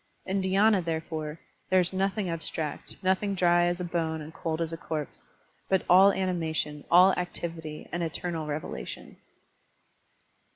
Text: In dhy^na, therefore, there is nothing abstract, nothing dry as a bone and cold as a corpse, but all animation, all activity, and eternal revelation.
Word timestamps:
In 0.25 0.41
dhy^na, 0.41 0.83
therefore, 0.83 1.39
there 1.69 1.79
is 1.79 1.93
nothing 1.93 2.27
abstract, 2.27 2.95
nothing 3.03 3.35
dry 3.35 3.65
as 3.67 3.79
a 3.79 3.83
bone 3.83 4.19
and 4.19 4.33
cold 4.33 4.59
as 4.59 4.73
a 4.73 4.77
corpse, 4.77 5.29
but 5.69 5.85
all 5.87 6.11
animation, 6.11 6.83
all 6.89 7.13
activity, 7.13 7.87
and 7.91 8.01
eternal 8.01 8.47
revelation. 8.47 9.17